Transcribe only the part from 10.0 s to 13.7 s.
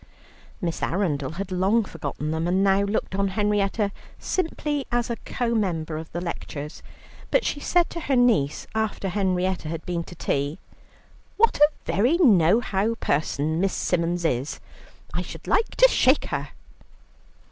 to tea, "What a very no how person